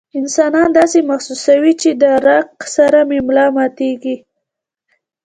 [0.19, 4.15] انسان داسې محسوسوي چې د ړق سره مې ملا ماتيږي